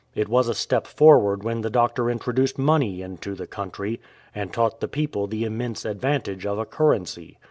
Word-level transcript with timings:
It 0.15 0.27
was 0.27 0.47
a 0.49 0.55
step 0.55 0.87
forward 0.87 1.43
when 1.43 1.61
the 1.61 1.69
Doctor 1.69 2.09
intro 2.09 2.33
duced 2.33 2.57
money 2.57 3.03
into 3.03 3.35
the 3.35 3.45
country, 3.45 4.01
and 4.33 4.51
taught 4.51 4.79
the 4.79 4.87
people 4.87 5.27
the 5.27 5.43
immense 5.45 5.85
advantage 5.85 6.43
of 6.43 6.57
a 6.57 6.65
currency. 6.65 7.37